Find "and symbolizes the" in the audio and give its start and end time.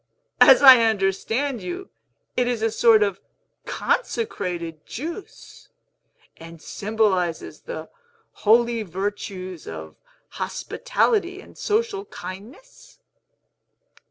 6.37-7.87